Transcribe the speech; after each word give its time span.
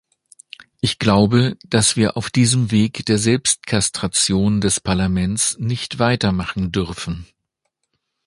Ich 0.79 0.97
glaube, 0.97 1.57
dass 1.63 1.95
wir 1.95 2.17
auf 2.17 2.31
diesem 2.31 2.71
Weg 2.71 3.05
der 3.05 3.19
Selbstkastration 3.19 4.59
des 4.59 4.79
Parlaments 4.79 5.57
nicht 5.59 5.99
weitermachen 5.99 6.71
dürfen. 6.71 7.27